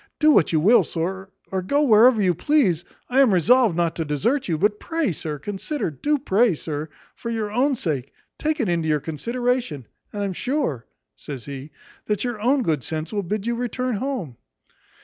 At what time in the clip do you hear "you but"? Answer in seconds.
4.47-4.79